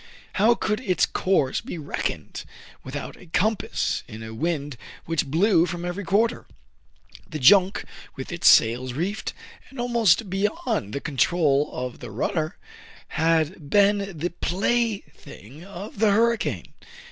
[0.41, 2.43] How could its course be reckoned
[2.83, 6.47] without a compass in a wind which blew from every quarter?
[7.29, 7.85] The junk,
[8.15, 9.33] with its sails reefed,
[9.69, 12.57] and almost beyond the control of the rudder,
[13.09, 16.73] had been the plaything of the hurricane.